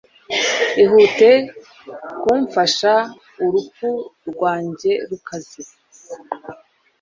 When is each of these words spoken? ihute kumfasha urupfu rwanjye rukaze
ihute 0.83 1.31
kumfasha 2.21 2.93
urupfu 3.45 3.89
rwanjye 4.29 4.91
rukaze 5.09 5.63